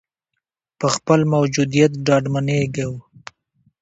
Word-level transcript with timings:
په 0.79 0.87
خپل 0.95 1.19
موجودیت 1.33 1.91
ډاډمنېږو. 2.05 2.89